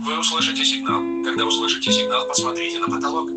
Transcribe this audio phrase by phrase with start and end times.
[0.00, 1.02] Вы услышите сигнал.
[1.24, 3.30] Когда услышите сигнал, посмотрите на потолок.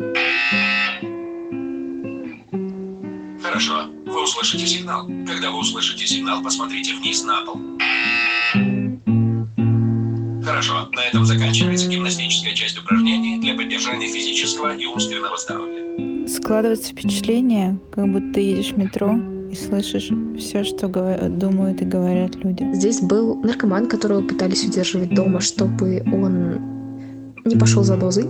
[3.42, 3.86] Хорошо.
[4.06, 5.08] Вы услышите сигнал.
[5.26, 7.60] Когда вы услышите сигнал, посмотрите вниз на пол.
[10.44, 10.88] Хорошо.
[10.92, 16.28] На этом заканчивается гимнастическая часть упражнений для поддержания физического и умственного здоровья.
[16.28, 19.18] Складывается впечатление, как будто едешь в метро
[19.52, 20.88] и слышишь все, что
[21.28, 22.66] думают и говорят люди.
[22.72, 26.58] Здесь был наркоман, которого пытались удерживать дома, чтобы он
[27.44, 28.24] не пошел за дозой.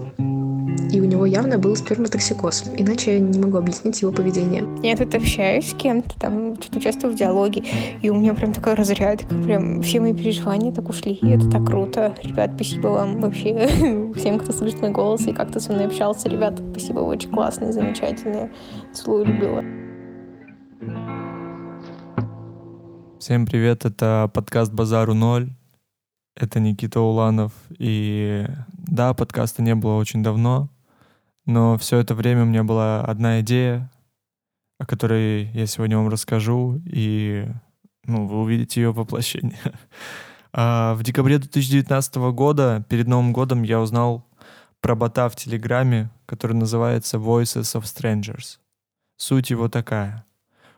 [0.90, 2.64] И у него явно был сперматоксикоз.
[2.76, 4.64] Иначе я не могу объяснить его поведение.
[4.82, 7.62] Я тут общаюсь с кем-то, там что-то участвую в диалоге,
[8.02, 11.64] и у меня прям такая разрядка, прям все мои переживания так ушли, и это так
[11.64, 12.14] круто.
[12.22, 13.68] Ребят, спасибо вам вообще
[14.16, 16.28] всем, кто слышит мой голос и как-то со мной общался.
[16.28, 18.50] Ребят, спасибо, вы очень классные, замечательные.
[18.92, 19.62] Целую, любила.
[23.22, 25.48] Всем привет, это подкаст «Базару ноль».
[26.34, 27.52] Это Никита Уланов.
[27.78, 30.68] И да, подкаста не было очень давно,
[31.46, 33.92] но все это время у меня была одна идея,
[34.80, 37.46] о которой я сегодня вам расскажу, и
[38.06, 39.60] ну, вы увидите ее воплощение.
[40.52, 44.26] А в декабре 2019 года, перед Новым годом, я узнал
[44.80, 48.58] про бота в Телеграме, который называется Voices of Strangers.
[49.16, 50.26] Суть его такая—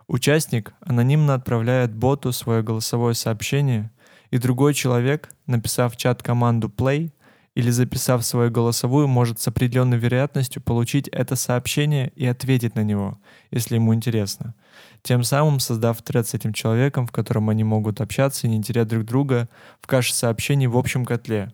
[0.07, 3.91] Участник анонимно отправляет боту свое голосовое сообщение,
[4.31, 7.13] и другой человек, написав в чат команду play
[7.55, 13.19] или записав свою голосовую, может с определенной вероятностью получить это сообщение и ответить на него,
[13.51, 14.55] если ему интересно.
[15.03, 18.89] Тем самым создав тред с этим человеком, в котором они могут общаться и не терять
[18.89, 19.49] друг друга
[19.81, 21.53] в каше сообщений в общем котле.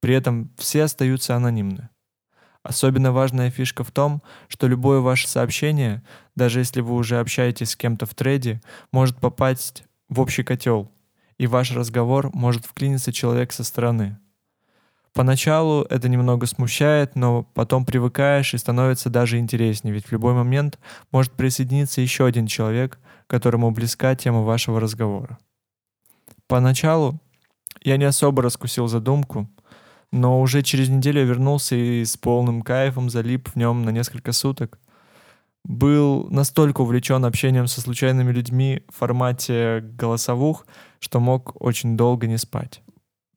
[0.00, 1.88] При этом все остаются анонимны.
[2.62, 6.02] Особенно важная фишка в том, что любое ваше сообщение,
[6.36, 8.60] даже если вы уже общаетесь с кем-то в треде,
[8.92, 10.90] может попасть в общий котел,
[11.38, 14.18] и ваш разговор может вклиниться человек со стороны.
[15.12, 20.78] Поначалу это немного смущает, но потом привыкаешь и становится даже интереснее, ведь в любой момент
[21.10, 25.38] может присоединиться еще один человек, которому близка тема вашего разговора.
[26.46, 27.18] Поначалу
[27.82, 29.48] я не особо раскусил задумку,
[30.12, 34.78] но уже через неделю вернулся и с полным кайфом залип в нем на несколько суток.
[35.66, 40.64] Был настолько увлечен общением со случайными людьми в формате голосовух,
[41.00, 42.82] что мог очень долго не спать.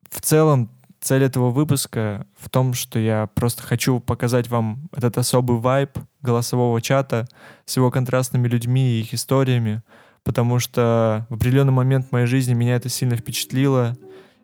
[0.08, 0.70] В целом,
[1.00, 6.80] цель этого выпуска в том, что я просто хочу показать вам этот особый вайб голосового
[6.80, 7.26] чата
[7.64, 9.82] с его контрастными людьми и их историями,
[10.22, 13.96] потому что в определенный момент моей жизни меня это сильно впечатлило,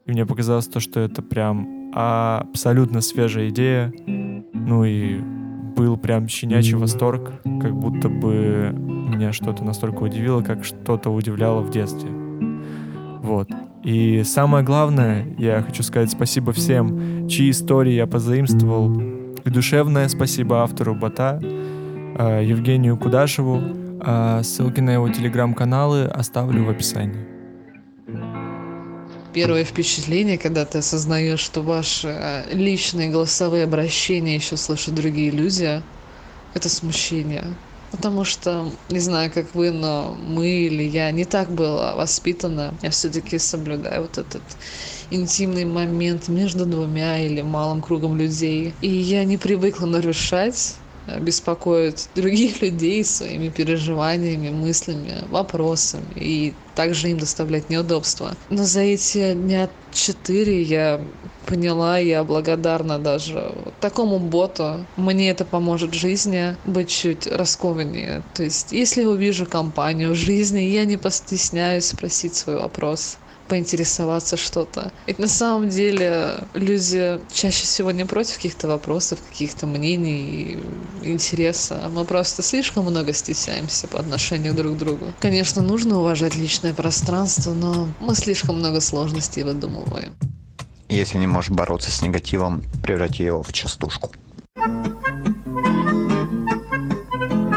[0.06, 3.92] и мне показалось то, что это прям абсолютно свежая идея.
[4.06, 5.20] Ну и
[5.76, 11.70] был прям щенячий восторг, как будто бы меня что-то настолько удивило, как что-то удивляло в
[11.70, 12.10] детстве.
[13.22, 13.48] Вот.
[13.84, 19.00] И самое главное, я хочу сказать спасибо всем, чьи истории я позаимствовал.
[19.44, 21.40] И душевное спасибо автору Бота,
[22.18, 23.62] а, Евгению Кудашеву.
[24.08, 27.35] А ссылки на его телеграм-каналы оставлю в описании
[29.36, 35.84] первое впечатление, когда ты осознаешь, что ваши э, личные голосовые обращения еще слышат другие люди,
[36.54, 37.58] это смущение.
[37.90, 42.78] Потому что, не знаю, как вы, но мы или я не так была воспитана.
[42.80, 44.56] Я все-таки соблюдаю вот этот
[45.10, 48.78] интимный момент между двумя или малым кругом людей.
[48.80, 50.80] И я не привыкла нарушать
[51.20, 58.36] беспокоит других людей своими переживаниями, мыслями, вопросами и также им доставлять неудобства.
[58.50, 61.00] Но за эти дня четыре я
[61.46, 64.86] поняла, я благодарна даже такому боту.
[64.96, 68.22] Мне это поможет в жизни быть чуть раскованнее.
[68.34, 74.92] То есть, если увижу компанию в жизни, я не постесняюсь спросить свой вопрос поинтересоваться что-то.
[75.06, 80.58] Ведь на самом деле люди чаще всего не против каких-то вопросов, каких-то мнений,
[81.02, 81.90] интереса.
[81.92, 85.06] Мы просто слишком много стесняемся по отношению друг к другу.
[85.20, 90.12] Конечно, нужно уважать личное пространство, но мы слишком много сложностей выдумываем.
[90.88, 94.12] Если не можешь бороться с негативом, преврати его в частушку.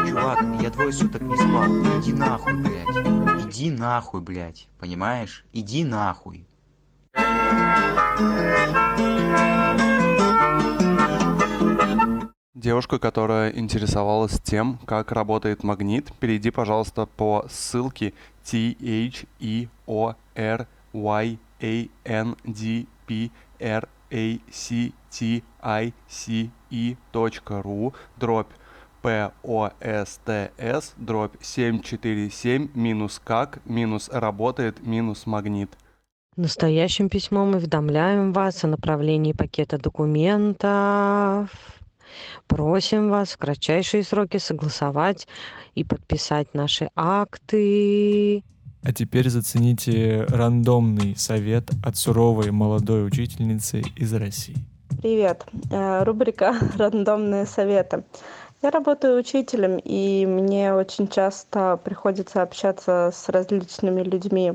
[0.08, 2.00] Чувак, я двое суток не спал.
[2.00, 5.44] Иди нахуй, блядь иди нахуй блядь понимаешь?
[5.52, 6.46] Иди нахуй
[12.54, 18.12] Девушка, которая интересовалась тем, как работает магнит, перейди, пожалуйста, по ссылке
[18.44, 25.92] t h e o r y a n d p r a c t i
[26.06, 26.96] c e.
[27.48, 28.52] Ру дробь
[29.02, 35.70] POSTS дробь 747 минус как минус работает минус магнит.
[36.36, 41.50] Настоящим письмом уведомляем вас о направлении пакета документов.
[42.46, 45.28] Просим вас в кратчайшие сроки согласовать
[45.74, 48.42] и подписать наши акты.
[48.82, 54.56] А теперь зацените рандомный совет от суровой молодой учительницы из России.
[55.02, 55.44] Привет.
[55.70, 58.04] Э, Рубрика «Рандомные советы».
[58.62, 64.52] Я работаю учителем, и мне очень часто приходится общаться с различными людьми,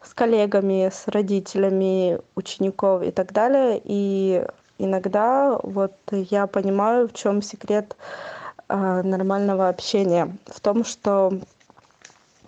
[0.00, 3.80] с коллегами, с родителями учеников и так далее.
[3.82, 4.46] И
[4.78, 7.96] иногда вот я понимаю, в чем секрет
[8.68, 10.36] э, нормального общения.
[10.46, 11.32] В том, что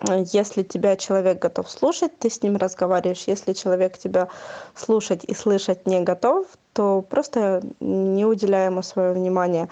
[0.09, 3.23] если тебя человек готов слушать, ты с ним разговариваешь.
[3.27, 4.29] Если человек тебя
[4.73, 9.67] слушать и слышать не готов, то просто не уделяй ему свое внимание.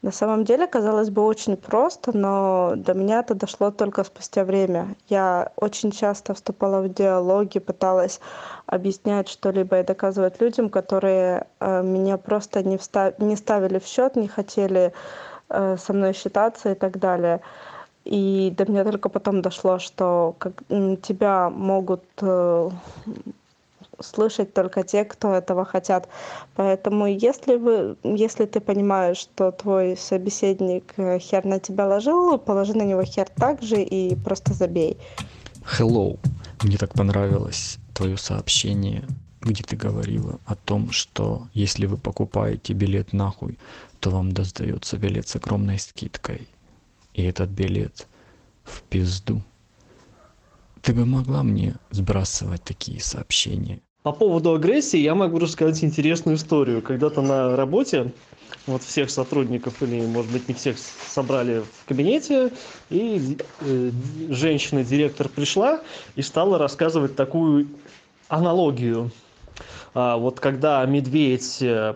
[0.00, 4.94] На самом деле, казалось бы, очень просто, но до меня это дошло только спустя время.
[5.08, 8.20] Я очень часто вступала в диалоги, пыталась
[8.66, 13.18] объяснять что-либо и доказывать людям, которые э, меня просто не, встав...
[13.18, 14.92] не ставили в счет, не хотели
[15.48, 17.40] э, со мной считаться и так далее.
[18.04, 20.62] И до меня только потом дошло, что как,
[21.02, 22.70] тебя могут э,
[24.00, 26.08] слышать только те, кто этого хотят.
[26.54, 32.74] Поэтому если, вы, если ты понимаешь, что твой собеседник э, хер на тебя ложил, положи
[32.74, 34.96] на него хер так же и просто забей.
[35.78, 36.18] Hello.
[36.62, 39.04] Мне так понравилось твое сообщение,
[39.40, 43.58] где ты говорила о том, что если вы покупаете билет нахуй,
[44.00, 46.48] то вам достается билет с огромной скидкой.
[47.14, 48.06] И этот билет
[48.64, 49.42] в пизду.
[50.82, 53.80] Ты бы могла мне сбрасывать такие сообщения?
[54.02, 56.82] По поводу агрессии я могу рассказать интересную историю.
[56.82, 58.12] Когда-то на работе
[58.66, 62.52] вот всех сотрудников или, может быть, не всех собрали в кабинете,
[62.90, 63.90] и э,
[64.28, 65.80] женщина-директор пришла
[66.14, 67.68] и стала рассказывать такую
[68.28, 69.10] аналогию.
[69.94, 71.94] А, вот когда медведь э,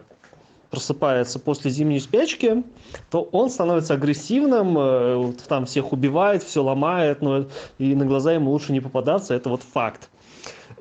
[0.71, 2.65] просыпается после зимней спячки,
[3.11, 7.47] то он становится агрессивным, э, там всех убивает, все ломает, но
[7.79, 10.09] и на глаза ему лучше не попадаться, это вот факт.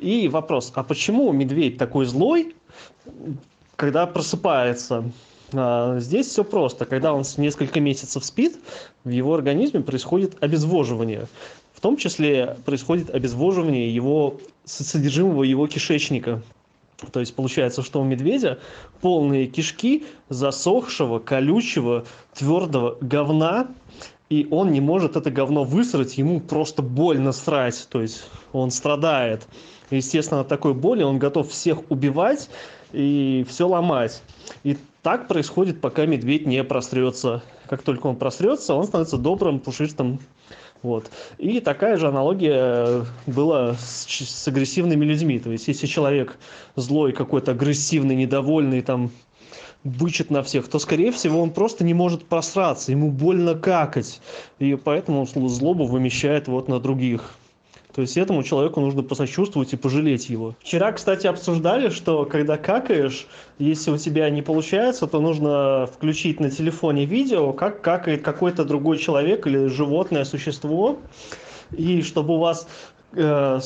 [0.02, 2.56] И вопрос, а почему медведь такой злой,
[3.76, 5.04] когда просыпается?
[5.54, 6.86] А, здесь все просто.
[6.86, 8.58] Когда он несколько месяцев спит,
[9.04, 11.28] в его организме происходит обезвоживание.
[11.76, 16.42] В том числе происходит обезвоживание его содержимого его кишечника.
[17.12, 18.60] То есть получается, что у медведя
[19.02, 23.68] полные кишки засохшего, колючего, твердого говна,
[24.30, 29.48] и он не может это говно высрать, ему просто больно срать, то есть он страдает
[29.96, 32.50] естественно, от такой боли он готов всех убивать
[32.94, 34.22] и все ломать.
[34.64, 37.42] И так происходит, пока медведь не просрется.
[37.68, 40.20] Как только он просрется, он становится добрым, пушистым.
[40.84, 41.12] Вот.
[41.38, 45.40] И такая же аналогия была с, с агрессивными людьми.
[45.40, 46.38] То есть, если человек
[46.76, 49.12] злой, какой-то агрессивный, недовольный, там,
[49.84, 54.22] бычит на всех, то, скорее всего, он просто не может просраться, ему больно какать.
[54.60, 57.36] И поэтому он злобу вымещает вот на других.
[57.94, 60.56] То есть этому человеку нужно посочувствовать и пожалеть его.
[60.62, 63.28] Вчера, кстати, обсуждали, что когда какаешь,
[63.60, 68.98] если у тебя не получается, то нужно включить на телефоне видео, как какает какой-то другой
[68.98, 71.00] человек или животное существо,
[71.76, 72.68] и чтобы у вас
[73.14, 73.60] э,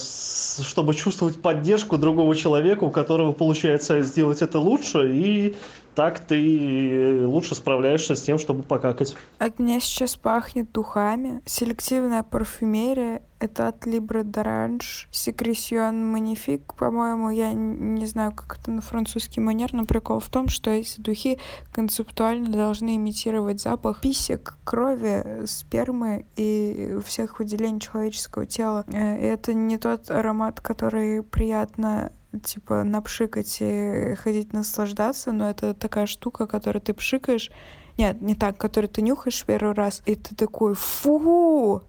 [0.64, 5.56] чтобы чувствовать поддержку другого человека, у которого получается сделать это лучше, и
[5.96, 9.16] так ты лучше справляешься с тем, чтобы покакать.
[9.40, 11.42] От меня сейчас пахнет духами.
[11.46, 15.08] Селективная парфюмерия— это от Libre d'Orange.
[15.12, 20.50] Секресион Magnifique, по-моему, я не знаю, как это на французский манер, но прикол в том,
[20.50, 21.40] что эти духи
[21.72, 28.84] концептуально должны имитировать запах писек, крови, спермы и всех выделений человеческого тела.
[28.88, 36.06] Э, это не тот аромат, который приятно типа напшикать и ходить наслаждаться, но это такая
[36.06, 37.52] штука, которую ты пшикаешь,
[37.98, 41.84] нет, не так, которую ты нюхаешь первый раз, и ты такой фу,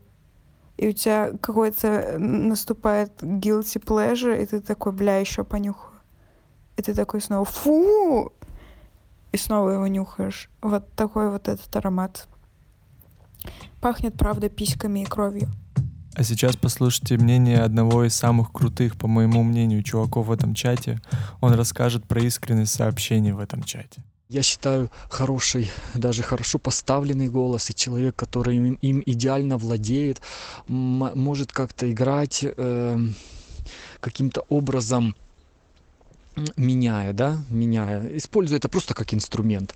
[0.76, 6.00] и у тебя какой-то наступает guilty pleasure, и ты такой, бля, еще понюхаю.
[6.76, 8.32] И ты такой снова фу,
[9.32, 10.50] и снова его нюхаешь.
[10.60, 12.28] Вот такой вот этот аромат.
[13.80, 15.48] Пахнет, правда, письками и кровью.
[16.16, 20.98] А сейчас послушайте мнение одного из самых крутых, по моему мнению, чуваков в этом чате.
[21.42, 24.02] Он расскажет про искренность сообщений в этом чате.
[24.30, 30.22] Я считаю хороший, даже хорошо поставленный голос, и человек, который им, им идеально владеет,
[30.68, 32.98] может как-то играть э,
[34.00, 35.14] каким-то образом
[36.56, 39.74] меняя, да, меняя, используя это просто как инструмент,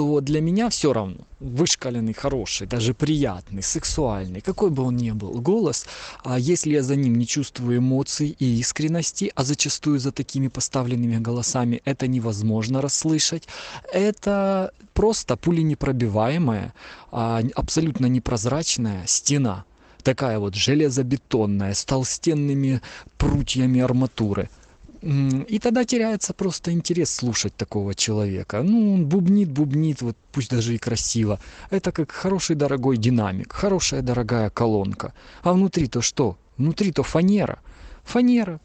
[0.00, 1.26] что для меня все равно.
[1.40, 5.86] Вышкаленный, хороший, даже приятный, сексуальный, какой бы он ни был голос,
[6.24, 11.18] а если я за ним не чувствую эмоций и искренности, а зачастую за такими поставленными
[11.18, 13.48] голосами это невозможно расслышать,
[13.92, 16.72] это просто пуленепробиваемая,
[17.12, 19.64] а, абсолютно непрозрачная стена,
[20.02, 22.80] такая вот железобетонная, с толстенными
[23.18, 24.48] прутьями арматуры–
[25.02, 28.62] и тогда теряется просто интерес слушать такого человека.
[28.62, 31.38] Ну, он бубнит, бубнит, вот пусть даже и красиво.
[31.70, 35.14] Это как хороший дорогой динамик, хорошая дорогая колонка.
[35.42, 36.36] А внутри-то что?
[36.58, 37.60] Внутри-то фанера.
[38.04, 38.60] Фанера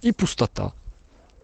[0.00, 0.72] и пустота.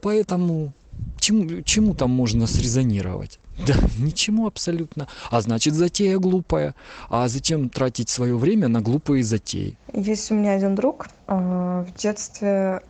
[0.01, 0.73] Поэтому
[1.19, 3.39] чему, чему там можно срезонировать?
[3.67, 5.09] Да, ничему абсолютно.
[5.31, 6.75] А значит, затея глупая.
[7.11, 9.77] А зачем тратить свое время на глупые затеи?
[9.93, 11.09] Есть у меня один друг.
[11.27, 12.81] В детстве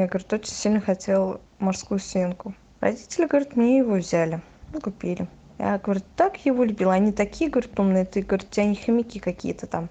[0.00, 2.54] я, говорит, очень сильно хотел морскую свинку.
[2.80, 5.26] Родители, говорят, мне его взяли, ну, купили.
[5.58, 6.92] Я, говорит, так его любила.
[6.92, 8.04] Они такие, говорит, умные.
[8.04, 9.88] Ты, говорит, у тебя не хомяки какие-то там,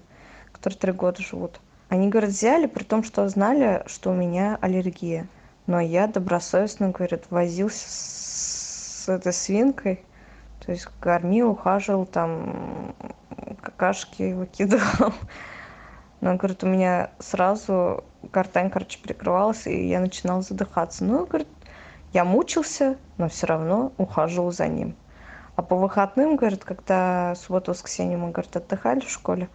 [0.52, 1.60] которые три года живут.
[1.88, 5.26] Они, говорят, взяли, при том, что знали, что у меня аллергия.
[5.66, 10.04] Но я добросовестно, говорит, возился с этой свинкой.
[10.64, 12.94] То есть кормил, ухаживал, там
[13.60, 15.12] какашки выкидывал.
[16.20, 21.04] Но, говорит, у меня сразу гортань, короче, перекрывалась, и я начинала задыхаться.
[21.04, 21.48] Ну, говорит,
[22.12, 24.96] я мучился, но все равно ухаживал за ним.
[25.56, 29.48] А по выходным, говорит, когда субботу, воскресенье мы, говорит, отдыхали в школе,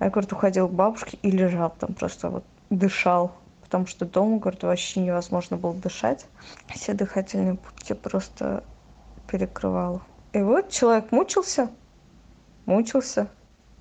[0.00, 3.32] я, говорит, уходил к бабушке и лежал там просто вот, дышал.
[3.62, 6.26] Потому что дома, говорит, вообще невозможно было дышать.
[6.68, 8.62] Все дыхательные пути просто
[9.26, 10.02] перекрывало.
[10.32, 11.70] И вот человек мучился,
[12.66, 13.28] мучился,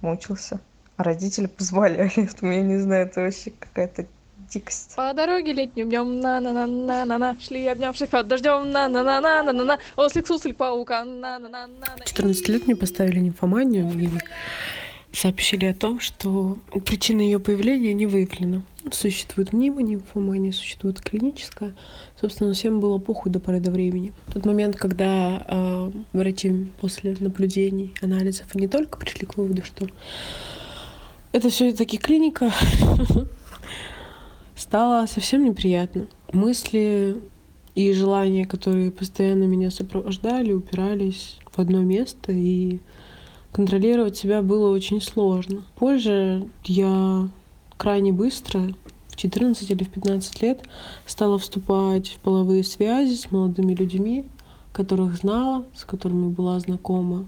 [0.01, 0.60] мучился
[0.98, 2.12] родители позволяли.
[2.16, 4.06] Это, я не знаю, это вообще какая-то
[4.50, 4.96] дикость.
[4.96, 8.88] По дороге летним днем на на на на на на шли обнявшись под дождем на
[8.88, 12.68] на на на на на на ослик сусль паука на на на на 14 лет
[12.68, 14.10] мне поставили нимфоманию и
[15.16, 18.62] сообщили о том, что причина ее появления не выявлена.
[18.92, 21.74] Существует мнимонимфомания, существует клиническая.
[22.20, 24.14] Собственно, всем было похуй до поры до времени.
[24.28, 29.88] В тот момент, когда э, врачи после наблюдений, анализов не только пришли к выводу, что
[31.36, 32.54] это все-таки клиника,
[34.56, 36.08] стало совсем неприятно.
[36.32, 37.22] Мысли
[37.75, 42.80] и желания, которые постоянно меня сопровождали, упирались в одно место, и
[43.51, 45.65] контролировать себя было очень сложно.
[45.75, 47.27] Позже я
[47.75, 48.74] крайне быстро,
[49.10, 50.63] в 14 или в 15 лет,
[51.06, 54.24] стала вступать в половые связи с молодыми людьми,
[54.72, 57.27] которых знала, с которыми была знакома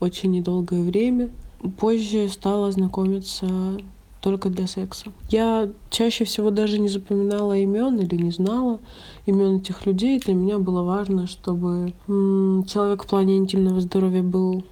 [0.00, 1.30] очень недолгое время—
[1.78, 3.78] позже стала знакомиться
[4.20, 5.12] только для секса.
[5.30, 8.80] Я чаще всего даже не запоминала имен или не знала
[9.24, 10.18] имен этих людей.
[10.18, 14.64] Для меня было важно, чтобы человек в плане интимного здоровья был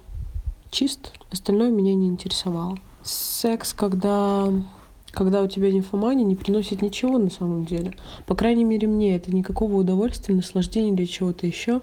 [0.71, 2.77] чист, остальное меня не интересовало.
[3.03, 4.51] Секс, когда
[5.11, 7.93] когда у тебя нимфомания, не приносит ничего на самом деле.
[8.25, 11.81] По крайней мере, мне это никакого удовольствия, наслаждения или чего-то еще.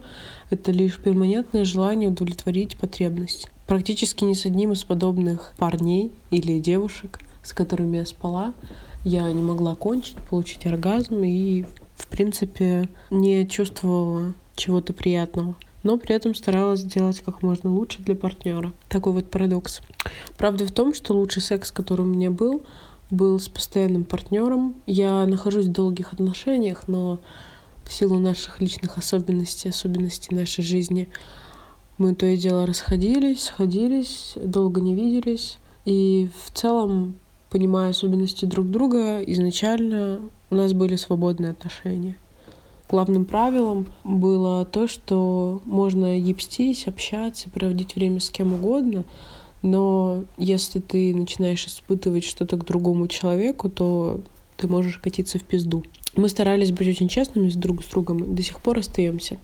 [0.51, 7.21] Это лишь перманентное желание удовлетворить потребность практически ни с одним из подобных парней или девушек,
[7.43, 8.52] с которыми я спала,
[9.02, 11.64] я не могла кончить, получить оргазм и,
[11.97, 18.14] в принципе, не чувствовала чего-то приятного но при этом старалась сделать как можно лучше для
[18.14, 18.75] партнера.
[18.91, 19.81] Такой вот парадокс.
[20.37, 22.62] Правда в том, что лучший секс, который у меня был,
[23.11, 24.76] был с постоянным партнером.
[24.87, 27.21] Я нахожусь в долгих отношениях, но
[27.85, 31.09] в силу наших личных особенностей, особенностей нашей жизни,
[31.99, 35.59] мы то и дело расходились, сходились, долго не виделись.
[35.85, 37.15] И в целом,
[37.51, 40.21] понимая особенности друг друга, изначально
[40.51, 42.17] у нас были свободные отношения.
[42.89, 49.05] Главным правилом было то, что можно ебстись, общаться, проводить время с кем угодно,
[49.63, 54.21] но если ты начинаешь испытывать что-то к другому человеку, то
[54.57, 55.85] ты можешь катиться в пизду.
[56.17, 59.39] Мы старались быть очень честными с друг с другом, и до сих пор остаемся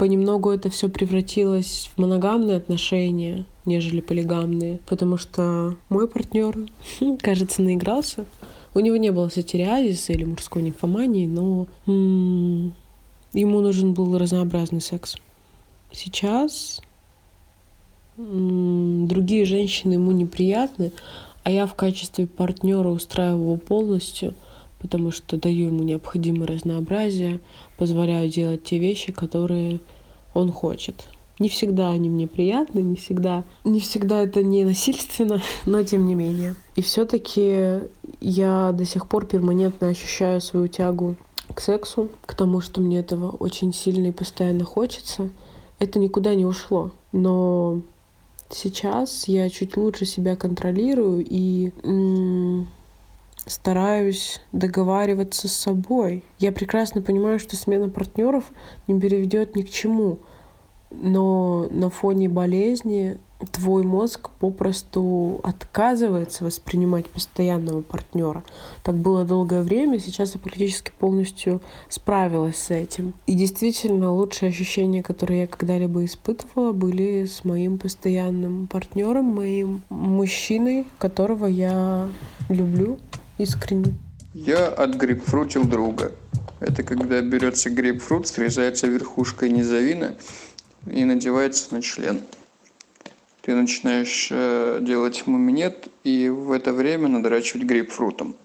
[0.00, 6.56] понемногу это все превратилось в моногамные отношения, нежели полигамные, потому что мой партнер,
[7.20, 8.24] кажется, наигрался.
[8.72, 12.72] У него не было сатириазиса или мужской нимфомании, но м-
[13.34, 15.16] ему нужен был разнообразный секс.
[15.92, 16.80] Сейчас
[18.16, 20.92] м- другие женщины ему неприятны,
[21.42, 24.34] а я в качестве партнера устраиваю полностью,
[24.78, 27.40] потому что даю ему необходимое разнообразие,
[27.80, 29.80] позволяю делать те вещи, которые
[30.34, 31.06] он хочет.
[31.38, 36.14] Не всегда они мне приятны, не всегда, не всегда это не насильственно, но тем не
[36.14, 36.56] менее.
[36.76, 37.80] И все-таки
[38.20, 41.16] я до сих пор перманентно ощущаю свою тягу
[41.54, 45.30] к сексу, к тому, что мне этого очень сильно и постоянно хочется.
[45.78, 46.90] это никуда не ушло.
[47.12, 47.80] Но
[48.50, 51.72] сейчас я чуть лучше себя контролирую и
[53.46, 56.24] стараюсь договариваться с собой.
[56.38, 58.44] Я прекрасно понимаю, что смена партнеров
[58.86, 60.18] не приведет ни к чему.
[60.90, 63.18] Но на фоне болезни
[63.52, 68.42] твой мозг попросту отказывается воспринимать постоянного партнера.
[68.82, 73.14] Так было долгое время, сейчас я практически полностью справилась с этим.
[73.26, 80.86] И действительно, лучшие ощущения, которые я когда-либо испытывала, были с моим постоянным партнером, моим мужчиной,
[80.98, 82.08] которого я
[82.48, 82.98] люблю
[83.42, 83.94] искренне.
[84.34, 86.12] Я отгрейпфрутил друга.
[86.60, 90.14] Это когда берется грейпфрут, срезается верхушкой низовина
[90.86, 92.20] и надевается на член.
[93.42, 98.36] Ты начинаешь э, делать ему минет и в это время надрачивать грейпфрутом.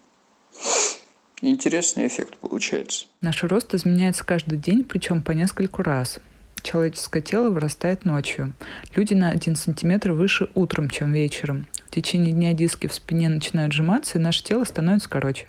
[1.42, 3.06] Интересный эффект получается.
[3.22, 6.20] Наш рост изменяется каждый день, причем по нескольку раз.
[6.64, 8.54] Человеческое тело вырастает ночью.
[8.96, 11.68] Люди на 1 сантиметр выше утром, чем вечером.
[11.96, 15.48] В течение дня диски в спине начинают сжиматься, и наше тело становится короче.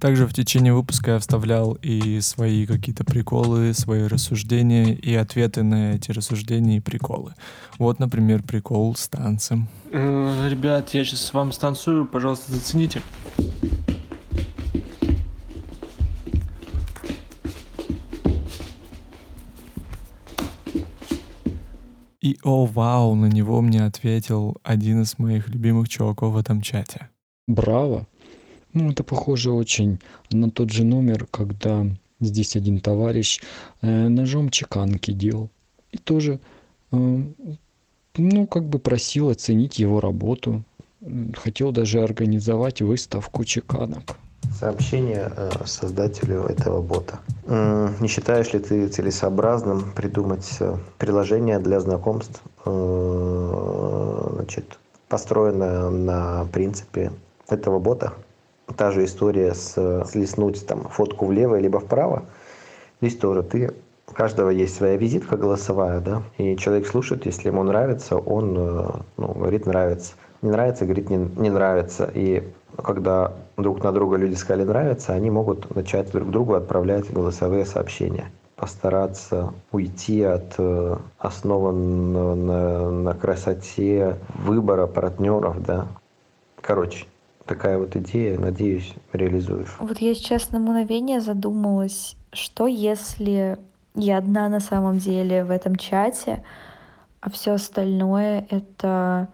[0.00, 5.96] Также в течение выпуска я вставлял и свои какие-то приколы, свои рассуждения и ответы на
[5.96, 7.34] эти рассуждения и приколы.
[7.78, 9.68] Вот, например, прикол с танцем.
[9.92, 13.02] Э, Ребят, я сейчас вам станцую, пожалуйста, зацените.
[22.44, 27.08] О вау, на него мне ответил один из моих любимых чуваков в этом чате.
[27.46, 28.06] Браво!
[28.72, 29.98] Ну, это похоже очень
[30.30, 31.86] на тот же номер, когда
[32.20, 33.40] здесь один товарищ
[33.82, 35.50] э, ножом чеканки делал.
[35.90, 36.38] И тоже,
[36.92, 37.22] э,
[38.16, 40.62] ну, как бы просил оценить его работу.
[41.34, 44.18] Хотел даже организовать выставку чеканок.
[44.58, 47.18] Сообщение э, создателю этого бота.
[47.46, 54.78] Не считаешь ли ты целесообразным придумать э, приложение для знакомств, э, значит,
[55.08, 57.12] построенное на принципе
[57.48, 58.12] этого бота?
[58.76, 62.24] Та же история с слеснуть там фотку влево либо вправо.
[63.00, 63.72] Здесь тоже ты
[64.08, 69.04] у каждого есть своя визитка голосовая, да, и человек слушает, если ему нравится, он ну,
[69.16, 70.14] говорит нравится.
[70.42, 72.10] Не нравится, говорит не, не нравится.
[72.12, 72.42] И
[72.82, 78.30] когда друг на друга люди сказали нравится, они могут начать друг другу отправлять голосовые сообщения.
[78.56, 85.88] Постараться уйти от э, основанного на, на красоте выбора партнеров, да.
[86.60, 87.06] Короче,
[87.46, 89.74] такая вот идея, надеюсь, реализуешь.
[89.80, 93.58] Вот я сейчас на мгновение задумалась, что если
[93.94, 96.44] я одна на самом деле в этом чате,
[97.20, 99.28] а все остальное это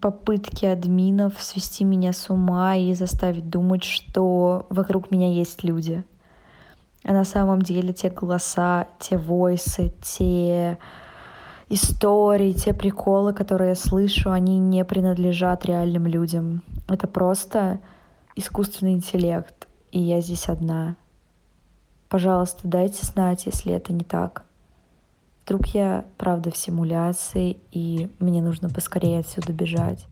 [0.00, 6.04] попытки админов свести меня с ума и заставить думать, что вокруг меня есть люди.
[7.04, 10.78] А на самом деле те голоса, те войсы, те
[11.68, 16.62] истории, те приколы, которые я слышу, они не принадлежат реальным людям.
[16.88, 17.80] Это просто
[18.36, 20.96] искусственный интеллект, и я здесь одна.
[22.08, 24.44] Пожалуйста, дайте знать, если это не так.
[25.44, 30.06] Вдруг я правда в симуляции, и мне нужно поскорее отсюда бежать.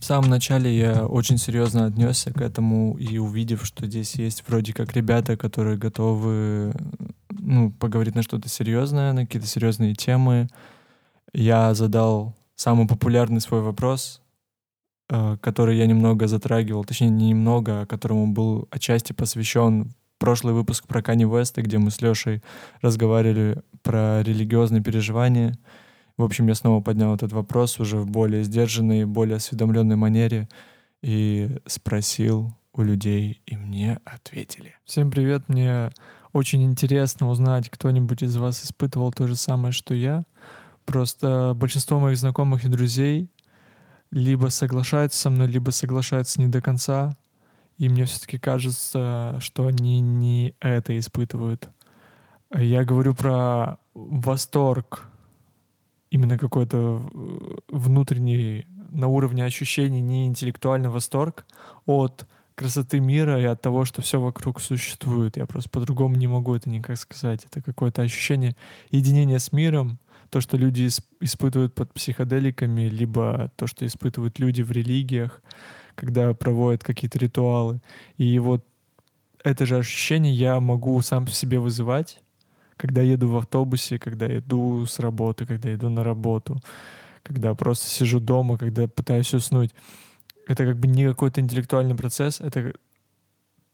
[0.00, 4.72] В самом начале я очень серьезно отнесся к этому и увидев, что здесь есть вроде
[4.72, 6.74] как ребята, которые готовы
[7.30, 10.48] ну, поговорить на что-то серьезное, на какие-то серьезные темы,
[11.32, 14.20] я задал самый популярный свой вопрос,
[15.08, 20.86] э, который я немного затрагивал, точнее не немного, а которому был отчасти посвящен прошлый выпуск
[20.86, 22.42] про Кани Веста, где мы с Лешей
[22.80, 25.58] разговаривали про религиозные переживания.
[26.16, 30.48] В общем, я снова поднял этот вопрос уже в более сдержанной, более осведомленной манере
[31.02, 34.76] и спросил у людей, и мне ответили.
[34.84, 35.90] Всем привет, мне
[36.32, 40.24] очень интересно узнать, кто-нибудь из вас испытывал то же самое, что я.
[40.84, 43.30] Просто большинство моих знакомых и друзей
[44.10, 47.16] либо соглашаются со мной, либо соглашаются не до конца.
[47.78, 51.68] И мне все-таки кажется, что они не это испытывают.
[52.54, 55.06] Я говорю про восторг,
[56.10, 61.46] именно какой-то э, внутренний, на уровне ощущений, не интеллектуальный восторг
[61.86, 65.38] от красоты мира и от того, что все вокруг существует.
[65.38, 67.46] Я просто по-другому не могу это никак сказать.
[67.46, 68.54] Это какое-то ощущение
[68.90, 74.62] единения с миром, то, что люди исп- испытывают под психоделиками, либо то, что испытывают люди
[74.62, 75.42] в религиях,
[75.94, 77.80] когда проводят какие-то ритуалы.
[78.18, 78.66] И вот
[79.42, 82.20] это же ощущение я могу сам в себе вызывать,
[82.82, 86.60] когда еду в автобусе, когда иду с работы, когда иду на работу,
[87.22, 89.70] когда просто сижу дома, когда пытаюсь уснуть.
[90.48, 92.72] Это как бы не какой-то интеллектуальный процесс, это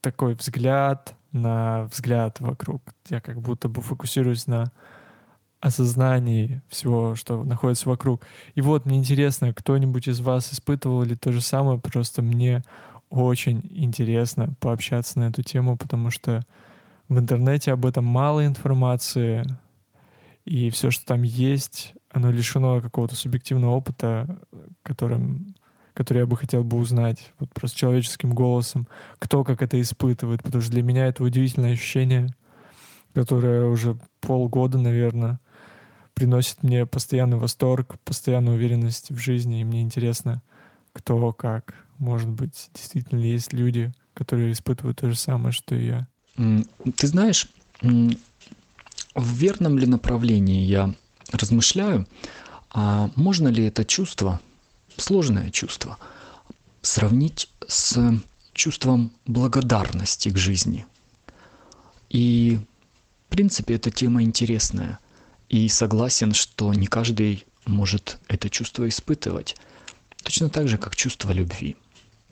[0.02, 2.82] такой взгляд на взгляд вокруг.
[3.08, 4.72] Я как будто бы фокусируюсь на
[5.60, 8.26] осознании всего, что находится вокруг.
[8.56, 12.62] И вот мне интересно, кто-нибудь из вас испытывал ли то же самое, просто мне
[13.08, 16.44] очень интересно пообщаться на эту тему, потому что
[17.08, 19.44] в интернете об этом мало информации,
[20.44, 24.38] и все, что там есть, оно лишено какого-то субъективного опыта,
[24.82, 25.54] которым,
[25.94, 30.62] который я бы хотел бы узнать вот просто человеческим голосом, кто как это испытывает, потому
[30.62, 32.28] что для меня это удивительное ощущение,
[33.14, 35.40] которое уже полгода, наверное,
[36.14, 40.42] приносит мне постоянный восторг, постоянную уверенность в жизни, и мне интересно,
[40.92, 41.74] кто как.
[41.98, 46.08] Может быть, действительно есть люди, которые испытывают то же самое, что и я.
[46.96, 47.48] Ты знаешь,
[47.82, 50.94] в верном ли направлении я
[51.32, 52.06] размышляю,
[52.70, 54.40] а можно ли это чувство,
[54.96, 55.98] сложное чувство,
[56.80, 57.98] сравнить с
[58.52, 60.86] чувством благодарности к жизни.
[62.08, 62.58] И,
[63.26, 65.00] в принципе, эта тема интересная.
[65.48, 69.56] И согласен, что не каждый может это чувство испытывать.
[70.22, 71.76] Точно так же, как чувство любви.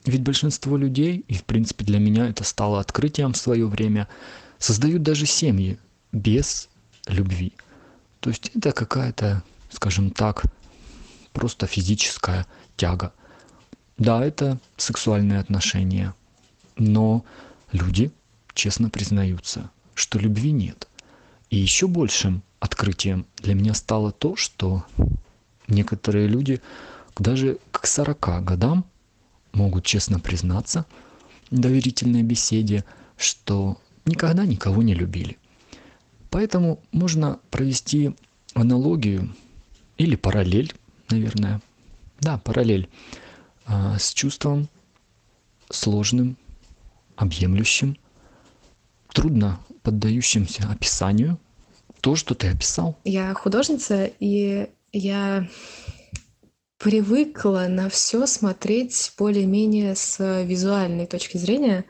[0.07, 4.09] Ведь большинство людей, и в принципе для меня это стало открытием в свое время,
[4.59, 5.79] создают даже семьи
[6.13, 6.69] без
[7.09, 7.53] любви.
[8.21, 10.45] То есть это какая-то, скажем так,
[11.33, 13.13] просто физическая тяга.
[13.99, 16.15] Да, это сексуальные отношения,
[16.77, 17.25] но
[17.73, 18.13] люди
[18.55, 20.87] честно признаются, что любви нет.
[21.51, 24.85] И еще большим открытием для меня стало то, что
[25.67, 26.63] некоторые люди
[27.19, 28.85] даже к 40 годам
[29.57, 30.87] могут честно признаться
[31.51, 32.85] в доверительной беседе,
[33.17, 35.39] что никогда никого не любили.
[36.31, 38.15] Поэтому можно провести
[38.55, 39.35] аналогию
[39.97, 40.75] или параллель,
[41.11, 41.61] наверное.
[42.21, 42.89] Да, параллель
[43.67, 44.69] а, с чувством
[45.71, 46.37] сложным,
[47.17, 47.97] объемлющим,
[49.13, 51.39] трудно поддающимся описанию.
[52.01, 52.99] То, что ты описал.
[53.05, 55.49] Я художница, и я
[56.79, 61.85] привыкла на все смотреть более-менее с визуальной точки зрения.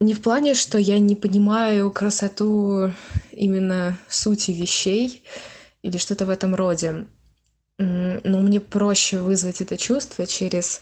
[0.00, 2.92] Не в плане, что я не понимаю красоту
[3.32, 5.24] именно сути вещей
[5.82, 7.06] или что-то в этом роде.
[7.78, 10.80] Но мне проще вызвать это чувство через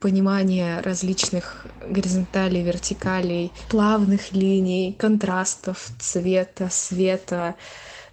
[0.00, 7.56] понимание различных горизонталей, вертикалей, плавных линий, контрастов, цвета, света,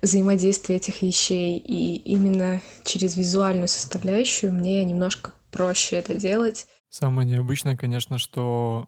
[0.06, 1.58] взаимодействия этих вещей.
[1.58, 6.68] И именно через визуальную составляющую мне немножко проще это делать.
[6.90, 8.88] Самое необычное, конечно, что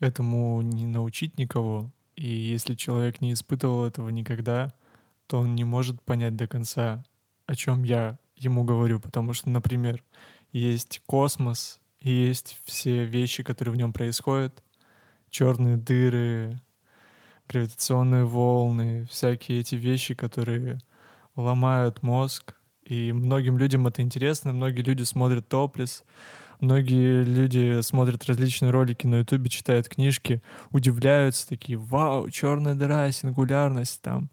[0.00, 1.90] этому не научить никого.
[2.16, 4.72] И если человек не испытывал этого никогда,
[5.26, 7.04] то он не может понять до конца,
[7.46, 9.00] о чем я ему говорю.
[9.00, 10.02] Потому что, например,
[10.52, 14.62] есть космос, и есть все вещи, которые в нем происходят.
[15.30, 16.60] Черные дыры,
[17.48, 20.78] гравитационные волны, всякие эти вещи, которые
[21.36, 22.54] ломают мозг.
[22.84, 26.04] И многим людям это интересно, многие люди смотрят топлес,
[26.60, 34.02] многие люди смотрят различные ролики на ютубе, читают книжки, удивляются такие, вау, черная дыра, сингулярность
[34.02, 34.28] там,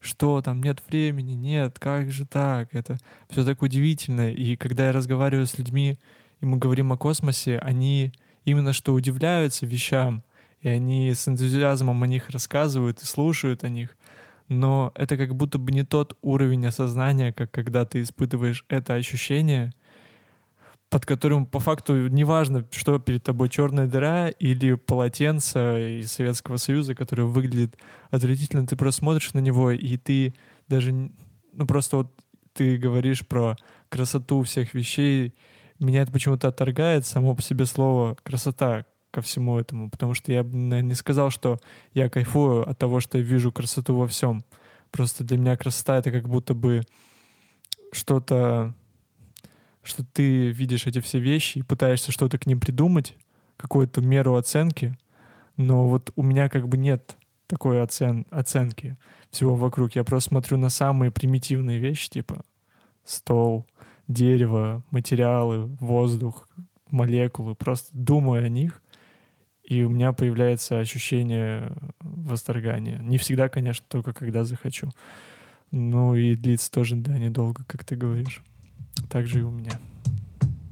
[0.00, 2.98] что там, нет времени, нет, как же так, это
[3.28, 4.30] все так удивительно.
[4.30, 5.98] И когда я разговариваю с людьми,
[6.40, 8.12] и мы говорим о космосе, они
[8.44, 10.22] именно что удивляются вещам,
[10.60, 13.96] и они с энтузиазмом о них рассказывают и слушают о них.
[14.48, 19.72] Но это как будто бы не тот уровень осознания, как когда ты испытываешь это ощущение,
[20.88, 26.94] под которым по факту неважно, что перед тобой черная дыра или полотенце из Советского Союза,
[26.94, 27.76] которое выглядит
[28.10, 30.34] отвратительно, ты просто смотришь на него, и ты
[30.68, 32.12] даже, ну просто вот
[32.52, 33.56] ты говоришь про
[33.88, 35.34] красоту всех вещей,
[35.80, 38.86] меня это почему-то отторгает само по себе слово красота
[39.16, 41.58] ко всему этому, потому что я бы не сказал, что
[41.94, 44.44] я кайфую от того, что я вижу красоту во всем.
[44.90, 46.82] Просто для меня красота это как будто бы
[47.92, 48.74] что-то,
[49.82, 53.16] что ты видишь эти все вещи и пытаешься что-то к ним придумать,
[53.56, 54.98] какую-то меру оценки,
[55.56, 58.98] но вот у меня как бы нет такой оцен оценки
[59.30, 59.96] всего вокруг.
[59.96, 62.42] Я просто смотрю на самые примитивные вещи, типа
[63.02, 63.64] стол,
[64.08, 66.46] дерево, материалы, воздух,
[66.90, 68.82] молекулы, просто думаю о них
[69.66, 72.98] и у меня появляется ощущение восторгания.
[72.98, 74.90] Не всегда, конечно, только когда захочу.
[75.72, 78.42] Ну и длится тоже, да, недолго, как ты говоришь.
[79.10, 79.72] Так же и у меня.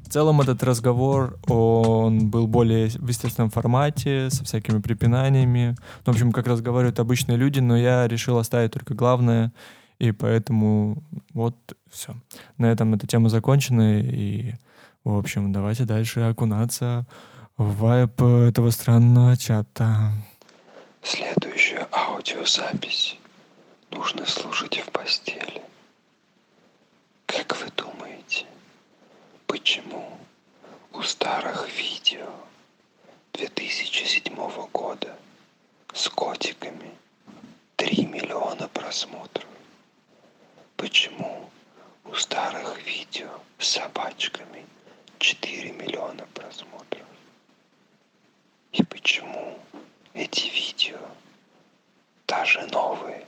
[0.05, 5.75] В целом этот разговор, он был более в естественном формате, со всякими препинаниями.
[6.07, 9.53] Ну, в общем, как разговаривают обычные люди, но я решил оставить только главное,
[9.99, 11.03] и поэтому
[11.33, 11.57] вот
[11.91, 12.15] все.
[12.59, 14.55] На этом эта тема закончена, и,
[15.03, 17.07] в общем, давайте дальше окунаться
[17.57, 20.13] вайп этого странного чата.
[21.03, 23.19] Следующая аудиозапись
[23.91, 25.63] нужно слушать в постели.
[27.27, 28.47] Как вы думаете,
[29.47, 30.19] почему
[30.93, 32.29] у старых видео
[33.35, 34.35] 2007
[34.73, 35.17] года
[35.93, 36.91] с котиками
[37.77, 39.47] 3 миллиона просмотров?
[40.77, 41.49] Почему
[42.05, 44.67] у старых видео с собачками
[45.19, 47.04] 4 миллиона просмотров?
[48.75, 49.57] И почему
[50.15, 50.99] эти видео,
[52.27, 53.25] даже новые,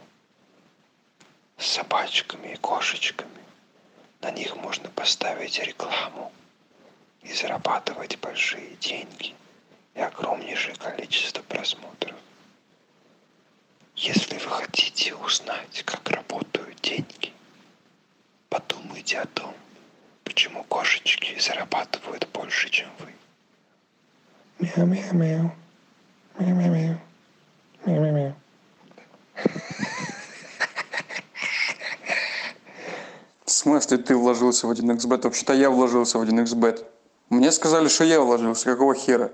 [1.56, 3.44] с собачками и кошечками,
[4.22, 6.32] на них можно поставить рекламу
[7.22, 9.36] и зарабатывать большие деньги
[9.94, 12.16] и огромнейшее количество просмотров.
[13.94, 17.32] Если вы хотите узнать, как работают деньги,
[18.48, 19.54] подумайте о том,
[20.24, 23.12] почему кошечки зарабатывают больше, чем вы.
[24.58, 25.52] Мяу-мяу-мяу.
[26.38, 26.96] Мяу-мяу-мяу.
[27.84, 28.32] Мяу-мяу-мяу.
[33.44, 35.24] В смысле ты вложился в 1xbet?
[35.24, 36.84] Вообще-то я вложился в 1xbet.
[37.28, 38.64] Мне сказали, что я вложился.
[38.64, 39.30] Какого хера?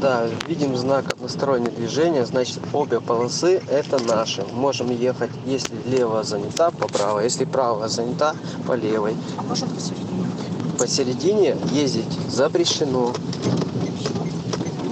[0.00, 4.44] Да, видим знак одностороннее движение, значит обе полосы это наши.
[4.52, 8.34] Можем ехать, если левая занята, по правой, если правая занята,
[8.66, 9.16] по левой.
[9.48, 10.26] Можем посередине.
[10.78, 13.14] Посередине ездить запрещено.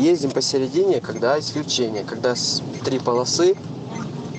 [0.02, 3.54] Ездим посередине, когда исключение, когда с- три полосы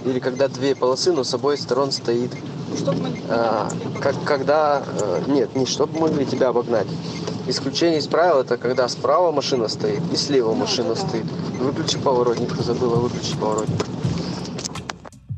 [0.04, 2.32] или когда две полосы, но с обоих сторон стоит.
[2.78, 3.70] Чтобы мы А,
[4.02, 4.84] как, когда...
[4.86, 6.88] э, Нет, не чтобы могли тебя обогнать.
[7.48, 11.26] Исключение из правил это когда справа машина стоит и слева машина стоит.
[11.62, 13.86] Выключи поворотник, забыла выключить поворотник.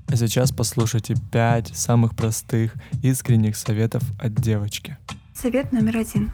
[0.08, 4.98] А сейчас послушайте пять самых простых, искренних советов от девочки.
[5.36, 6.32] Совет номер один.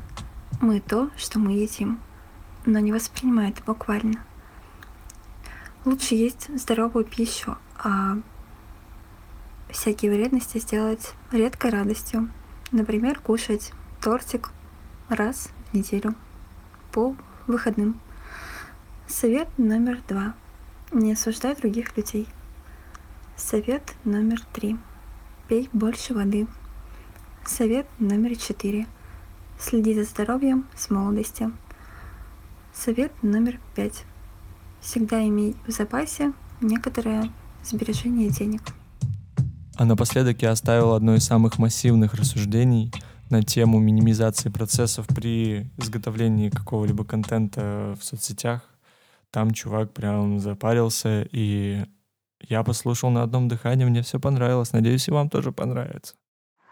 [0.62, 2.00] Мы то, что мы едим,
[2.66, 4.24] но не воспринимай это буквально.
[5.86, 8.18] Лучше есть здоровую пищу, а
[9.70, 12.30] всякие вредности сделать редкой радостью.
[12.72, 14.50] Например, кушать тортик
[15.10, 16.16] раз в неделю
[16.92, 17.16] по
[17.48, 18.00] выходным.
[19.08, 20.36] Совет номер два.
[20.92, 22.28] Не осуждай других людей.
[23.36, 24.78] Совет номер три.
[25.48, 26.48] Пей больше воды.
[27.46, 28.88] Совет номер четыре.
[29.60, 31.52] Следи за здоровьем с молодости.
[32.74, 34.06] Совет номер пять.
[34.80, 37.30] Всегда имей в запасе некоторое
[37.64, 38.62] сбережение денег.
[39.78, 42.92] А напоследок я оставил одно из самых массивных рассуждений
[43.30, 48.62] на тему минимизации процессов при изготовлении какого-либо контента в соцсетях.
[49.32, 51.84] Там чувак прям запарился, и
[52.40, 54.74] я послушал на одном дыхании, мне все понравилось.
[54.74, 56.16] Надеюсь, и вам тоже понравится.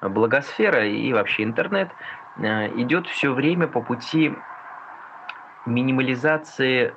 [0.02, 1.90] Благосфера и вообще интернет
[2.38, 4.32] э, идет все время по пути
[5.66, 6.94] минимализации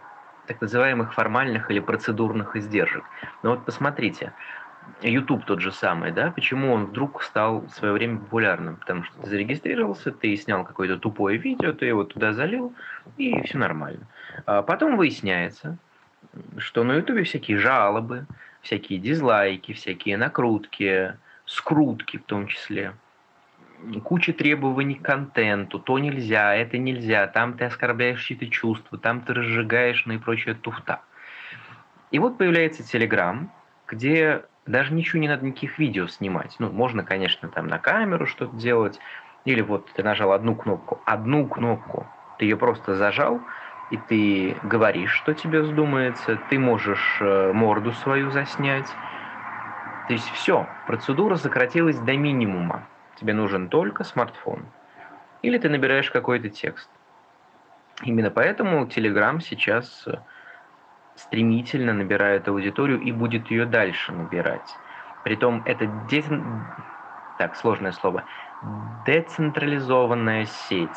[0.47, 3.05] так называемых формальных или процедурных издержек.
[3.43, 4.33] Но вот посмотрите,
[5.01, 8.77] YouTube тот же самый, да, почему он вдруг стал в свое время популярным?
[8.77, 12.75] Потому что ты зарегистрировался, ты снял какое-то тупое видео, ты его туда залил,
[13.17, 14.07] и все нормально.
[14.47, 15.79] А потом выясняется,
[16.59, 18.27] что на YouTube всякие жалобы,
[18.61, 22.95] всякие дизлайки, всякие накрутки, скрутки в том числе,
[24.05, 29.35] куча требований к контенту, то нельзя, это нельзя, там ты оскорбляешь чьи-то чувства, там ты
[29.35, 31.01] разжигаешь, ну и прочая туфта.
[32.11, 33.49] И вот появляется Telegram,
[33.87, 36.57] где даже ничего не надо никаких видео снимать.
[36.59, 38.99] Ну, можно, конечно, там на камеру что-то делать,
[39.45, 42.07] или вот ты нажал одну кнопку, одну кнопку,
[42.39, 43.41] ты ее просто зажал,
[43.91, 48.89] и ты говоришь, что тебе вздумается, ты можешь э, морду свою заснять.
[50.07, 52.87] То есть все, процедура сократилась до минимума.
[53.23, 54.67] Тебе нужен только смартфон.
[55.43, 56.91] Или ты набираешь какой-то текст.
[58.03, 60.19] Именно поэтому Telegram сейчас э,
[61.15, 64.75] стремительно набирает аудиторию и будет ее дальше набирать.
[65.23, 66.65] Притом это децен...
[67.39, 68.25] так, сложное слово.
[69.07, 70.91] Децентрализованная сеть.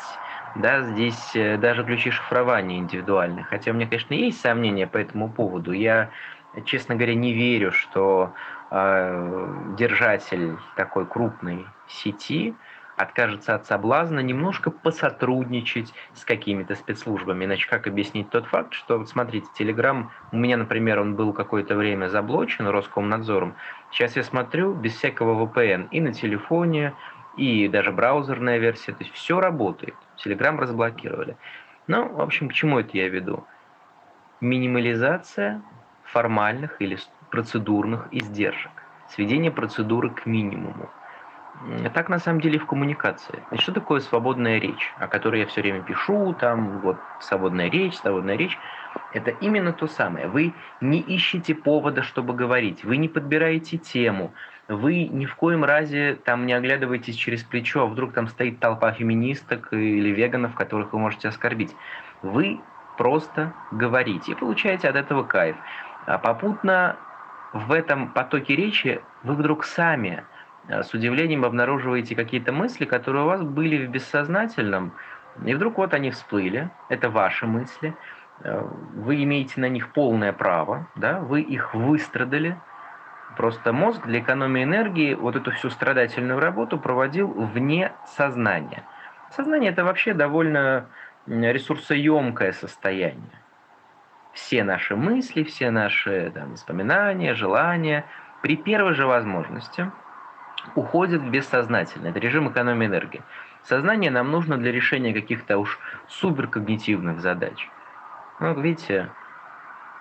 [0.56, 3.44] Да, здесь э, даже ключи шифрования индивидуальны.
[3.44, 5.70] Хотя у меня, конечно, есть сомнения по этому поводу.
[5.70, 6.10] Я,
[6.64, 8.32] честно говоря, не верю, что
[8.72, 12.54] э, держатель такой крупной сети
[12.96, 17.44] откажется от соблазна немножко посотрудничать с какими-то спецслужбами.
[17.44, 21.76] Иначе как объяснить тот факт, что, вот смотрите, Telegram, у меня, например, он был какое-то
[21.76, 23.54] время заблочен Роскомнадзором.
[23.92, 26.94] Сейчас я смотрю без всякого VPN и на телефоне,
[27.36, 29.94] и даже браузерная версия, то есть все работает.
[30.24, 31.36] Telegram разблокировали.
[31.86, 33.44] Ну, в общем, к чему это я веду?
[34.40, 35.62] Минимализация
[36.04, 36.98] формальных или
[37.30, 38.72] процедурных издержек.
[39.10, 40.90] Сведение процедуры к минимуму.
[41.94, 43.42] Так на самом деле в коммуникации.
[43.48, 47.94] Значит, что такое свободная речь, о которой я все время пишу, там вот свободная речь,
[47.94, 48.58] свободная речь.
[49.12, 50.28] Это именно то самое.
[50.28, 54.32] Вы не ищете повода, чтобы говорить, вы не подбираете тему,
[54.68, 58.92] Вы ни в коем разе там не оглядываетесь через плечо, а вдруг там стоит толпа
[58.92, 61.74] феминисток или веганов, которых вы можете оскорбить.
[62.22, 62.60] Вы
[62.98, 65.56] просто говорите и получаете от этого кайф.
[66.06, 66.96] А попутно
[67.52, 70.24] в этом потоке речи вы вдруг сами
[70.68, 74.92] с удивлением обнаруживаете какие-то мысли, которые у вас были в бессознательном,
[75.44, 77.94] и вдруг вот они всплыли, это ваши мысли,
[78.40, 82.56] э, вы имеете на них полное право, да, вы их выстрадали,
[83.36, 88.82] Просто мозг для экономии энергии вот эту всю страдательную работу проводил вне сознания.
[89.30, 90.86] Сознание это вообще довольно
[91.26, 93.42] ресурсоемкое состояние.
[94.32, 98.06] Все наши мысли, все наши там, воспоминания, желания
[98.40, 99.90] при первой же возможности
[100.74, 102.10] уходят в бессознательное.
[102.10, 103.22] Это режим экономии энергии.
[103.62, 107.68] Сознание нам нужно для решения каких-то уж суперкогнитивных задач.
[108.38, 109.10] Ну, видите,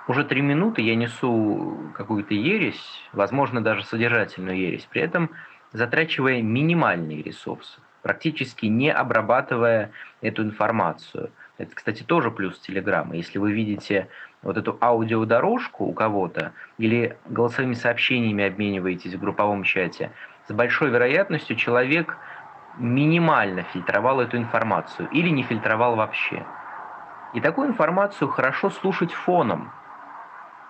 [0.08, 5.32] уже три минуты я несу какую-то ересь, возможно, даже содержательную ересь, при этом
[5.72, 11.32] затрачивая минимальные ресурсы, практически не обрабатывая эту информацию.
[11.58, 13.16] Это, кстати, тоже плюс Телеграма.
[13.16, 14.08] Если вы видите
[14.44, 20.12] вот эту аудиодорожку у кого-то или голосовыми сообщениями обмениваетесь в групповом чате,
[20.48, 22.18] с большой вероятностью человек
[22.78, 26.46] минимально фильтровал эту информацию или не фильтровал вообще.
[27.34, 29.72] И такую информацию хорошо слушать фоном,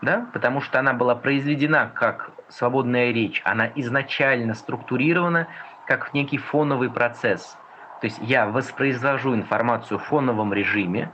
[0.02, 5.48] да, потому что она была произведена как свободная речь, она изначально структурирована
[5.86, 7.58] как некий фоновый процесс.
[8.02, 11.12] То есть я воспроизвожу информацию в фоновом режиме.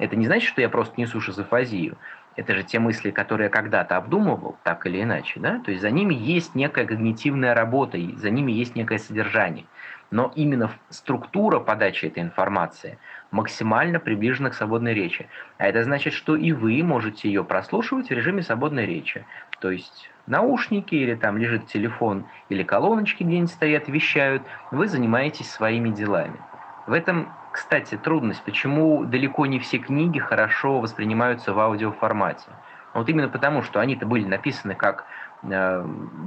[0.00, 1.96] Это не значит, что я просто несу шизофазию.
[2.34, 5.38] Это же те мысли, которые я когда-то обдумывал, так или иначе.
[5.38, 5.60] Да?
[5.60, 9.66] То есть за ними есть некая когнитивная работа, и за ними есть некое содержание.
[10.10, 12.98] Но именно структура подачи этой информации–
[13.30, 15.28] максимально приближена к свободной речи.
[15.58, 19.24] А это значит, что и вы можете ее прослушивать в режиме свободной речи.
[19.60, 25.90] То есть наушники или там лежит телефон или колоночки где-нибудь стоят, вещают, вы занимаетесь своими
[25.90, 26.38] делами.
[26.86, 32.48] В этом, кстати, трудность, почему далеко не все книги хорошо воспринимаются в аудиоформате.
[32.94, 35.04] Вот именно потому, что они-то были написаны как
[35.42, 35.84] э,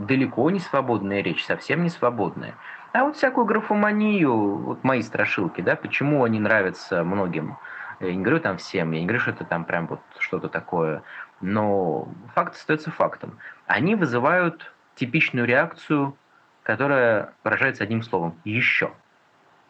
[0.08, 2.56] далеко не свободная речь, совсем не свободная.
[2.94, 7.58] А вот всякую графоманию, вот мои страшилки, да, почему они нравятся многим.
[8.00, 11.04] Я не говорю там всем, я не говорю, что это там прям вот что-то такое,
[11.42, 13.38] но факт остается фактом.
[13.66, 16.16] Они вызывают типичную реакцию,
[16.64, 18.92] которая выражается одним словом– еще.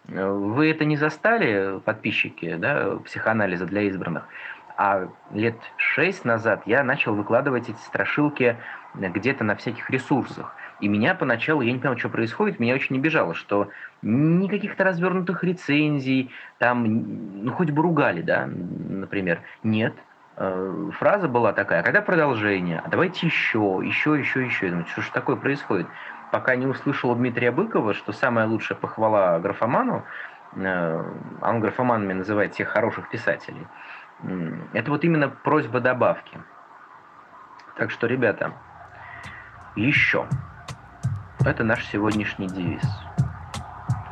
[0.07, 4.27] Вы это не застали, подписчики, да, психоанализа для избранных?
[4.75, 8.57] А лет шесть назад я начал выкладывать эти страшилки
[8.95, 10.55] где-то на всяких ресурсах.
[10.81, 13.69] И меня поначалу, я не понял, что происходит, меня очень обижало, что
[14.01, 19.41] никаких-то развернутых рецензий, там, ну, хоть бы ругали, да, например.
[19.63, 19.93] Нет.
[20.35, 24.65] Э, фраза была такая, «А когда продолжение, а давайте еще, еще, еще, еще.
[24.65, 25.87] Я думаю, что же такое происходит?
[26.33, 30.03] Пока не услышал у Дмитрия Быкова, что самая лучшая похвала графоману,
[30.55, 31.03] э,
[31.41, 33.67] а он графоманами называет тех хороших писателей,
[34.73, 36.39] это вот именно просьба добавки.
[37.77, 38.51] Так что, ребята,
[39.75, 40.25] еще.
[41.45, 42.81] Это наш сегодняшний девиз.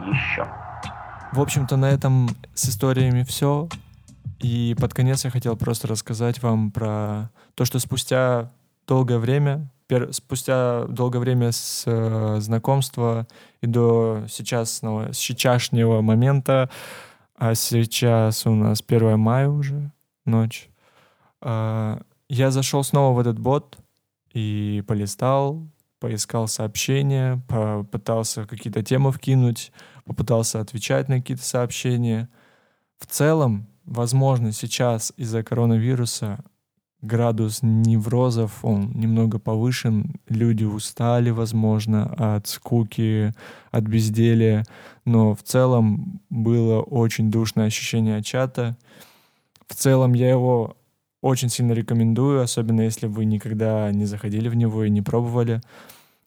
[0.02, 0.48] Еще.
[1.32, 3.68] В общем-то, на этом с историями все.
[4.38, 8.52] И под конец я хотел просто рассказать вам про то, что спустя
[8.86, 13.28] долгое время, пер, спустя долгое время с э, знакомства
[13.60, 16.70] и до сейчасного, сейчасшнего момента,
[17.36, 19.92] а сейчас у нас 1 мая уже,
[20.24, 20.70] ночь,
[21.42, 22.00] э,
[22.30, 23.80] я зашел снова в этот бот
[24.34, 25.68] и полистал,
[26.00, 29.74] поискал сообщения, попытался какие-то темы вкинуть,
[30.06, 32.30] попытался отвечать на какие-то сообщения.
[32.98, 36.42] В целом, возможно, сейчас из-за коронавируса
[37.02, 43.34] градус неврозов, он немного повышен, люди устали, возможно, от скуки,
[43.72, 44.64] от безделия,
[45.06, 48.78] но в целом было очень душное ощущение от чата.
[49.68, 50.78] В целом я его
[51.22, 55.62] очень сильно рекомендую, особенно если вы никогда не заходили в него и не пробовали.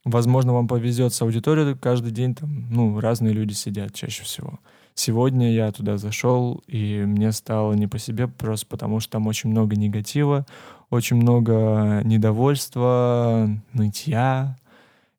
[0.04, 4.58] Возможно, вам повезет с аудиторией, каждый день там, ну, разные люди сидят чаще всего.
[4.94, 9.50] Сегодня я туда зашел, и мне стало не по себе, просто потому что там очень
[9.50, 10.46] много негатива,
[10.90, 14.56] очень много недовольства, нытья,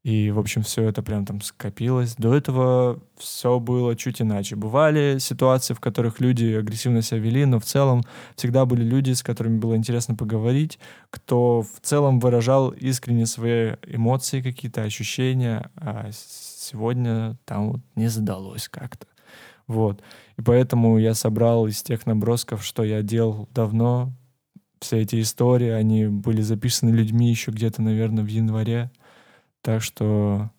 [0.06, 2.14] и, в общем, все это прям там скопилось.
[2.16, 4.56] До этого все было чуть иначе.
[4.56, 8.04] Бывали ситуации, в которых люди агрессивно себя вели, но в целом
[8.36, 10.78] всегда были люди, с которыми было интересно поговорить,
[11.10, 18.70] кто в целом выражал искренне свои эмоции, какие-то ощущения, а сегодня там вот не задалось
[18.70, 19.08] как-то.
[19.68, 20.02] Вот.
[20.38, 24.14] И поэтому я собрал из тех набросков, что я делал давно,
[24.80, 28.92] все эти истории, они были записаны людьми еще где-то, наверное, в январе.
[29.62, 30.52] Так что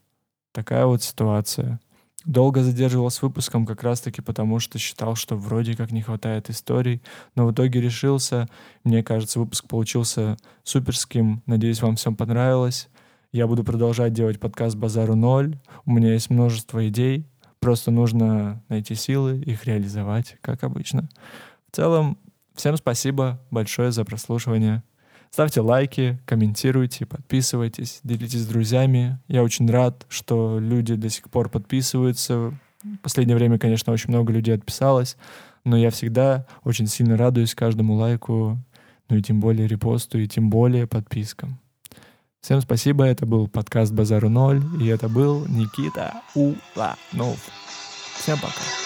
[0.52, 1.80] такая вот ситуация.
[2.24, 7.00] Долго задерживал с выпуском как раз-таки потому, что считал, что вроде как не хватает историй,
[7.36, 8.48] но в итоге решился.
[8.82, 11.42] Мне кажется, выпуск получился суперским.
[11.46, 12.88] Надеюсь, вам всем понравилось.
[13.30, 15.56] Я буду продолжать делать подкаст «Базару ноль».
[15.84, 17.26] У меня есть множество идей.
[17.66, 21.08] Просто нужно найти силы, их реализовать, как обычно.
[21.72, 22.16] В целом,
[22.54, 24.84] всем спасибо большое за прослушивание.
[25.32, 29.18] Ставьте лайки, комментируйте, подписывайтесь, делитесь с друзьями.
[29.26, 32.54] Я очень рад, что люди до сих пор подписываются.
[32.84, 35.16] В последнее время, конечно, очень много людей отписалось,
[35.64, 38.58] но я всегда очень сильно радуюсь каждому лайку,
[39.08, 41.58] ну и тем более репосту, и тем более подпискам.
[42.46, 47.40] Всем спасибо, это был подкаст Базару ноль, и это был Никита Уланов.
[48.20, 48.85] Всем пока.